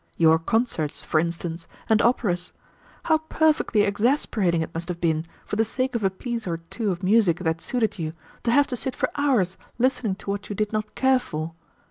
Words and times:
Your 0.17 0.39
concerts, 0.39 1.03
for 1.03 1.19
instance, 1.19 1.67
and 1.87 2.01
operas! 2.01 2.53
How 3.03 3.19
perfectly 3.19 3.81
exasperating 3.81 4.63
it 4.63 4.73
must 4.73 4.87
have 4.87 4.99
been, 4.99 5.27
for 5.45 5.57
the 5.57 5.63
sake 5.63 5.93
of 5.93 6.03
a 6.03 6.09
piece 6.09 6.47
or 6.47 6.57
two 6.71 6.89
of 6.91 7.03
music 7.03 7.37
that 7.41 7.61
suited 7.61 7.99
you, 7.99 8.13
to 8.41 8.49
have 8.49 8.65
to 8.69 8.75
sit 8.75 8.95
for 8.95 9.11
hours 9.15 9.59
listening 9.77 10.15
to 10.15 10.31
what 10.31 10.49
you 10.49 10.55
did 10.55 10.73
not 10.73 10.95
care 10.95 11.19
for! 11.19 11.53